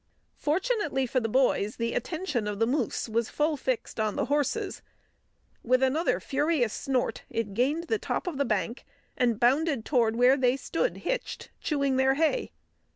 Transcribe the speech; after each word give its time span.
Fortunately 0.39 1.05
for 1.05 1.19
the 1.19 1.29
boys, 1.29 1.75
the 1.75 1.93
attention 1.93 2.47
of 2.47 2.57
the 2.57 2.65
moose 2.65 3.07
was 3.07 3.29
full 3.29 3.55
fixed 3.55 3.99
on 3.99 4.15
the 4.15 4.25
horses. 4.25 4.81
With 5.61 5.83
another 5.83 6.19
furious 6.19 6.73
snort, 6.73 7.21
it 7.29 7.53
gained 7.53 7.83
the 7.83 7.99
top 7.99 8.25
of 8.25 8.39
the 8.39 8.43
bank 8.45 8.83
and 9.15 9.39
bounded 9.39 9.85
toward 9.85 10.15
where 10.15 10.37
they 10.37 10.57
stood 10.57 10.97
hitched, 11.05 11.51
chewing 11.59 11.97
their 11.97 12.15
hay. 12.15 12.49